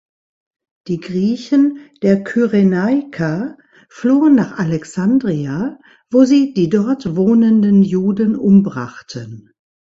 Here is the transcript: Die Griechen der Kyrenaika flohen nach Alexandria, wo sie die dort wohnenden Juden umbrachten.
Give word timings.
Die 0.87 0.99
Griechen 0.99 1.77
der 2.01 2.23
Kyrenaika 2.23 3.55
flohen 3.87 4.33
nach 4.33 4.57
Alexandria, 4.57 5.77
wo 6.09 6.25
sie 6.25 6.55
die 6.55 6.69
dort 6.69 7.15
wohnenden 7.15 7.83
Juden 7.83 8.35
umbrachten. 8.35 9.51